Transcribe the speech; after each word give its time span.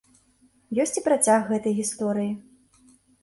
Ёсць 0.83 0.97
і 1.01 1.03
працяг 1.09 1.45
гэтай 1.51 1.77
гісторыі. 1.81 2.31